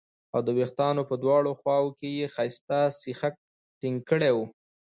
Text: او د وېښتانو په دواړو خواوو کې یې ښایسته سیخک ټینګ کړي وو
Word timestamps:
او 0.33 0.39
د 0.47 0.49
وېښتانو 0.57 1.01
په 1.09 1.15
دواړو 1.23 1.51
خواوو 1.59 1.95
کې 1.99 2.09
یې 2.17 2.25
ښایسته 2.35 2.79
سیخک 3.01 3.35
ټینګ 3.79 3.97
کړي 4.09 4.31
وو 4.33 4.45